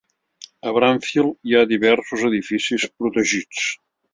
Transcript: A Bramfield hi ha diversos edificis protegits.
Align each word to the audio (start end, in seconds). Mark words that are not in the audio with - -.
A 0.69 0.71
Bramfield 0.77 1.37
hi 1.51 1.55
ha 1.57 1.61
diversos 1.73 2.25
edificis 2.31 2.89
protegits. 3.03 3.69